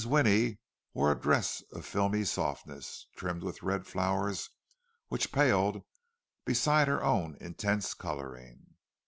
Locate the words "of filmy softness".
1.73-3.05